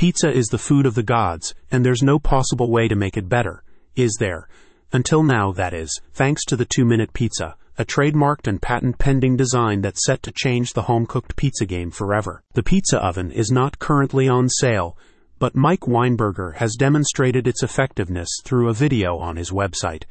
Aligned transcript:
Pizza 0.00 0.32
is 0.32 0.46
the 0.46 0.56
food 0.56 0.86
of 0.86 0.94
the 0.94 1.02
gods, 1.02 1.54
and 1.70 1.84
there's 1.84 2.02
no 2.02 2.18
possible 2.18 2.70
way 2.70 2.88
to 2.88 2.96
make 2.96 3.18
it 3.18 3.28
better, 3.28 3.62
is 3.96 4.16
there? 4.18 4.48
Until 4.94 5.22
now, 5.22 5.52
that 5.52 5.74
is, 5.74 6.00
thanks 6.14 6.42
to 6.46 6.56
the 6.56 6.64
two 6.64 6.86
minute 6.86 7.12
pizza, 7.12 7.54
a 7.76 7.84
trademarked 7.84 8.46
and 8.46 8.62
patent 8.62 8.96
pending 8.96 9.36
design 9.36 9.82
that's 9.82 10.06
set 10.06 10.22
to 10.22 10.32
change 10.32 10.72
the 10.72 10.84
home 10.84 11.04
cooked 11.04 11.36
pizza 11.36 11.66
game 11.66 11.90
forever. 11.90 12.42
The 12.54 12.62
pizza 12.62 12.96
oven 12.96 13.30
is 13.30 13.50
not 13.50 13.78
currently 13.78 14.26
on 14.26 14.48
sale, 14.48 14.96
but 15.38 15.54
Mike 15.54 15.80
Weinberger 15.80 16.54
has 16.54 16.76
demonstrated 16.78 17.46
its 17.46 17.62
effectiveness 17.62 18.30
through 18.42 18.70
a 18.70 18.72
video 18.72 19.18
on 19.18 19.36
his 19.36 19.50
website 19.50 20.04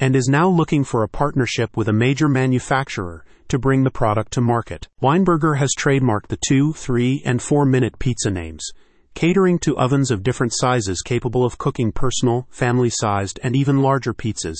and 0.00 0.16
is 0.16 0.26
now 0.26 0.48
looking 0.48 0.84
for 0.84 1.02
a 1.02 1.08
partnership 1.08 1.76
with 1.76 1.88
a 1.88 1.92
major 1.92 2.28
manufacturer 2.28 3.26
to 3.48 3.58
bring 3.58 3.84
the 3.84 3.90
product 3.90 4.32
to 4.32 4.40
market. 4.40 4.88
Weinberger 5.02 5.58
has 5.58 5.74
trademarked 5.78 6.28
the 6.28 6.38
2, 6.48 6.72
3, 6.72 7.22
and 7.26 7.42
4 7.42 7.66
minute 7.66 7.98
pizza 7.98 8.30
names, 8.30 8.72
catering 9.14 9.58
to 9.60 9.76
ovens 9.76 10.10
of 10.10 10.22
different 10.22 10.52
sizes 10.54 11.00
capable 11.02 11.44
of 11.44 11.58
cooking 11.58 11.92
personal, 11.92 12.46
family 12.50 12.90
sized, 12.90 13.38
and 13.42 13.54
even 13.54 13.82
larger 13.82 14.12
pizzas. 14.12 14.56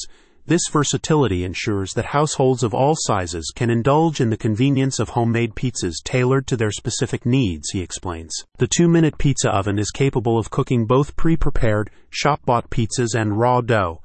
This 0.47 0.63
versatility 0.71 1.43
ensures 1.43 1.95
that 1.95 2.05
households 2.05 2.63
of 2.63 2.75
all 2.75 2.95
sizes 2.97 3.51
can 3.55 3.71
indulge 3.71 4.21
in 4.21 4.31
the 4.31 4.37
convenience 4.37 4.99
of 4.99 5.11
homemade 5.11 5.55
pizzas 5.55 6.03
tailored 6.05 6.47
to 6.49 6.57
their 6.57 6.71
specific 6.71 7.25
needs, 7.25 7.71
he 7.71 7.81
explains. 7.81 8.35
The 8.59 8.69
two 8.69 8.87
minute 8.87 9.17
pizza 9.17 9.51
oven 9.51 9.79
is 9.79 9.91
capable 9.91 10.39
of 10.39 10.51
cooking 10.51 10.85
both 10.85 11.17
pre 11.17 11.37
prepared, 11.37 11.91
shop 12.11 12.45
bought 12.45 12.69
pizzas 12.69 13.15
and 13.15 13.39
raw 13.39 13.63
dough, 13.63 14.03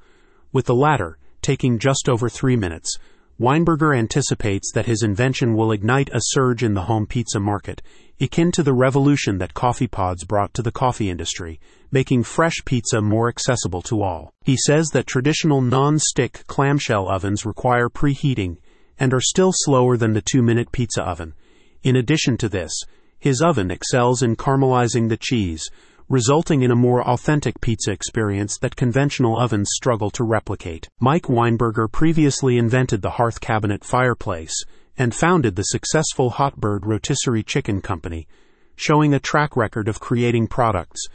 with 0.54 0.66
the 0.66 0.76
latter 0.76 1.18
taking 1.42 1.80
just 1.80 2.10
over 2.10 2.30
three 2.30 2.56
minutes. 2.56 2.98
Weinberger 3.40 3.98
anticipates 3.98 4.70
that 4.74 4.86
his 4.86 5.02
invention 5.02 5.56
will 5.56 5.72
ignite 5.72 6.10
a 6.12 6.20
surge 6.22 6.62
in 6.62 6.74
the 6.74 6.82
home 6.82 7.06
pizza 7.06 7.40
market, 7.40 7.82
akin 8.20 8.52
to 8.52 8.64
the 8.64 8.74
revolution 8.74 9.38
that 9.38 9.54
coffee 9.54 9.88
pods 9.88 10.26
brought 10.26 10.54
to 10.56 10.62
the 10.62 10.74
coffee 10.74 11.10
industry, 11.10 11.58
making 11.90 12.24
fresh 12.24 12.56
pizza 12.66 13.02
more 13.02 13.30
accessible 13.30 13.82
to 13.82 14.02
all. 14.02 14.34
He 14.44 14.58
says 14.58 14.90
that 14.90 15.08
traditional 15.08 15.62
non-stick 15.62 16.44
clamshell 16.48 17.08
ovens 17.08 17.46
require 17.46 17.88
preheating 17.88 18.58
and 19.00 19.14
are 19.14 19.22
still 19.22 19.52
slower 19.54 19.96
than 19.96 20.12
the 20.12 20.22
two-minute 20.22 20.74
pizza 20.74 21.02
oven. 21.02 21.34
In 21.82 21.96
addition 21.96 22.36
to 22.38 22.50
this, 22.50 22.74
his 23.20 23.42
oven 23.42 23.72
excels 23.72 24.22
in 24.22 24.36
caramelizing 24.36 25.08
the 25.08 25.16
cheese, 25.16 25.70
resulting 26.10 26.64
in 26.64 26.72
a 26.72 26.76
more 26.76 27.08
authentic 27.08 27.62
pizza 27.62 27.92
experience 27.92 28.58
that 28.58 28.76
conventional 28.76 29.40
ovens 29.40 29.70
struggle 29.72 30.10
to 30.10 30.24
replicate. 30.24 30.90
Mike 31.00 31.28
Weinberger 31.28 31.90
previously 31.92 32.58
invented 32.58 33.04
the 33.04 33.12
hearth 33.12 33.40
cabinet 33.40 33.84
fireplace 33.86 34.64
and 34.98 35.14
founded 35.14 35.56
the 35.56 35.64
successful 35.64 36.32
Hotbird 36.32 36.80
Rotisserie 36.84 37.44
Chicken 37.44 37.80
Company, 37.82 38.28
showing 38.76 39.14
a 39.14 39.20
track 39.20 39.56
record 39.56 39.88
of 39.88 40.00
creating 40.00 40.48
products. 40.48 41.06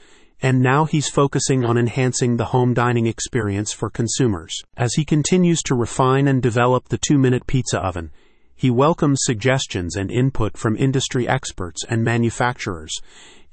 And 0.40 0.60
now 0.60 0.84
he's 0.84 1.08
focusing 1.08 1.64
on 1.64 1.76
enhancing 1.76 2.36
the 2.36 2.46
home 2.46 2.72
dining 2.72 3.06
experience 3.06 3.72
for 3.72 3.90
consumers. 3.90 4.54
As 4.76 4.94
he 4.94 5.04
continues 5.04 5.60
to 5.62 5.74
refine 5.74 6.28
and 6.28 6.40
develop 6.40 6.88
the 6.88 6.98
two 6.98 7.18
minute 7.18 7.46
pizza 7.46 7.78
oven, 7.80 8.10
he 8.54 8.70
welcomes 8.70 9.18
suggestions 9.22 9.96
and 9.96 10.10
input 10.10 10.56
from 10.56 10.76
industry 10.76 11.26
experts 11.26 11.84
and 11.88 12.04
manufacturers, 12.04 13.00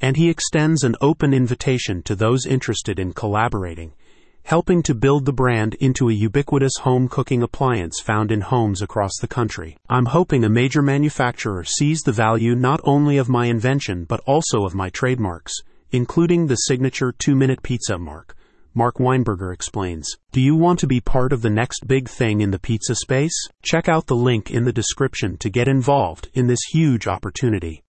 and 0.02 0.18
he 0.18 0.30
extends 0.30 0.84
an 0.84 0.96
open 1.00 1.34
invitation 1.34 2.02
to 2.04 2.16
those 2.16 2.46
interested 2.46 3.00
in 3.00 3.14
collaborating, 3.14 3.94
helping 4.44 4.82
to 4.82 4.96
build 4.96 5.26
the 5.26 5.32
brand 5.32 5.76
into 5.76 6.10
a 6.10 6.14
ubiquitous 6.14 6.74
home 6.82 7.08
cooking 7.08 7.44
appliance 7.44 8.02
found 8.02 8.32
in 8.32 8.42
homes 8.42 8.82
across 8.82 9.12
the 9.22 9.28
country. 9.28 9.78
I'm 9.88 10.08
hoping 10.08 10.44
a 10.44 10.50
major 10.50 10.82
manufacturer 10.82 11.64
sees 11.64 12.02
the 12.02 12.12
value 12.12 12.56
not 12.56 12.82
only 12.84 13.18
of 13.18 13.30
my 13.30 13.46
invention 13.46 14.06
but 14.06 14.22
also 14.26 14.66
of 14.66 14.76
my 14.76 14.90
trademarks, 14.90 15.54
including 15.92 16.48
the 16.48 16.56
signature 16.56 17.14
two 17.18 17.36
minute 17.36 17.62
pizza 17.62 17.98
mark. 17.98 18.36
Mark 18.74 18.96
Weinberger 18.96 19.54
explains. 19.54 20.16
Do 20.32 20.40
you 20.40 20.56
want 20.56 20.80
to 20.80 20.88
be 20.88 21.02
part 21.02 21.34
of 21.34 21.42
the 21.42 21.50
next 21.50 21.88
big 21.88 22.08
thing 22.08 22.40
in 22.40 22.52
the 22.52 22.60
pizza 22.60 22.96
space? 22.96 23.36
Check 23.62 23.90
out 23.90 24.08
the 24.08 24.16
link 24.16 24.50
in 24.50 24.64
the 24.64 24.72
description 24.72 25.38
to 25.40 25.50
get 25.50 25.68
involved 25.68 26.30
in 26.34 26.48
this 26.48 26.62
huge 26.72 27.06
opportunity. 27.06 27.80